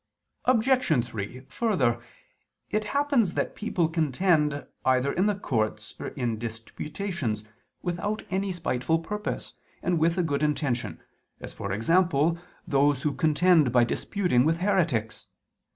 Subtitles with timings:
[0.45, 1.05] Obj.
[1.05, 2.01] 3: Further,
[2.71, 7.43] it happens that people contend either in the courts or in disputations,
[7.83, 9.53] without any spiteful purpose,
[9.83, 10.99] and with a good intention,
[11.39, 15.27] as, for example, those who contend by disputing with heretics.